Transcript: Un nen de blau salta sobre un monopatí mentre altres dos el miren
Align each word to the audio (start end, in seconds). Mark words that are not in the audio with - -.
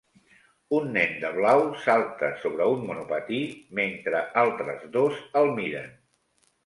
Un 0.75 0.87
nen 0.93 1.11
de 1.23 1.29
blau 1.35 1.61
salta 1.83 2.31
sobre 2.45 2.67
un 2.77 2.81
monopatí 2.87 3.43
mentre 3.81 4.23
altres 4.45 4.85
dos 4.97 5.21
el 5.43 5.53
miren 5.61 5.97